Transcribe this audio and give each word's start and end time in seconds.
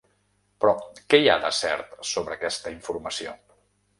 Però 0.63 0.71
què 1.13 1.19
hi 1.23 1.27
ha 1.33 1.35
de 1.43 1.51
cert 1.59 1.93
sobre 2.13 2.39
aquesta 2.39 2.75
informació? 2.79 3.37